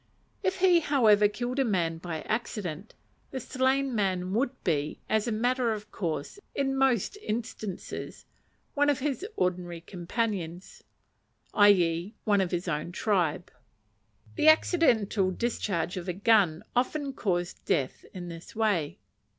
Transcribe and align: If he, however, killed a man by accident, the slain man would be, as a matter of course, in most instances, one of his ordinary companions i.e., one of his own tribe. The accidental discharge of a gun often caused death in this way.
If 0.41 0.61
he, 0.61 0.79
however, 0.79 1.27
killed 1.27 1.59
a 1.59 1.63
man 1.63 1.99
by 1.99 2.21
accident, 2.21 2.95
the 3.29 3.39
slain 3.39 3.93
man 3.93 4.33
would 4.33 4.49
be, 4.63 4.99
as 5.07 5.27
a 5.27 5.31
matter 5.31 5.73
of 5.73 5.91
course, 5.91 6.39
in 6.55 6.75
most 6.75 7.17
instances, 7.21 8.25
one 8.73 8.89
of 8.89 8.97
his 8.97 9.23
ordinary 9.35 9.79
companions 9.81 10.83
i.e., 11.53 12.15
one 12.23 12.41
of 12.41 12.49
his 12.49 12.67
own 12.67 12.91
tribe. 12.91 13.51
The 14.37 14.47
accidental 14.47 15.29
discharge 15.29 15.97
of 15.97 16.07
a 16.09 16.13
gun 16.13 16.63
often 16.75 17.13
caused 17.13 17.63
death 17.65 18.03
in 18.11 18.27
this 18.27 18.55
way. 18.55 18.97